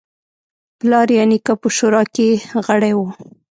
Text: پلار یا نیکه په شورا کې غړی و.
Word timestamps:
پلار 0.79 1.07
یا 1.17 1.23
نیکه 1.31 1.53
په 1.61 1.67
شورا 1.77 2.03
کې 2.15 2.27
غړی 2.65 2.93
و. 2.95 2.99